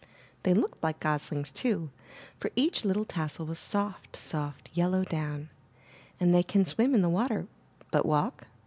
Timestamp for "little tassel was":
2.83-3.59